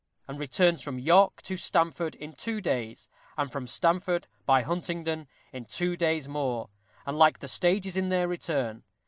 [0.27, 3.07] And returns from York to Stamford in two days,
[3.37, 6.71] and from Stamford, by Huntingdon, in two days more.
[7.05, 8.83] And the like stages in their return.